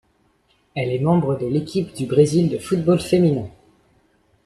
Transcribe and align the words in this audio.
Elle 0.73 0.91
est 0.91 0.97
membre 0.99 1.37
de 1.37 1.45
l'équipe 1.45 1.93
du 1.93 2.07
Brésil 2.07 2.49
de 2.49 2.57
football 2.57 2.99
féminin. 3.01 3.51